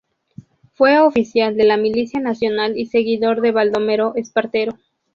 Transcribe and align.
Fue 0.73 0.97
oficial 0.99 1.55
de 1.55 1.63
la 1.63 1.77
Milicia 1.77 2.19
Nacional 2.19 2.75
y 2.75 2.87
seguidor 2.87 3.39
de 3.39 3.51
Baldomero 3.51 4.13
Espartero. 4.15 4.79